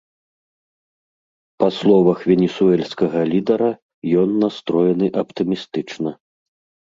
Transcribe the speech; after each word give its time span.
Па 1.63 1.67
словах 1.79 2.17
венесуэльскага 2.31 3.19
лідара, 3.33 3.69
ён 4.21 4.29
настроены 4.45 5.07
аптымістычна. 5.23 6.09